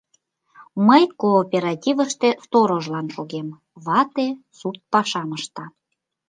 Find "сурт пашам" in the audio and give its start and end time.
4.57-5.29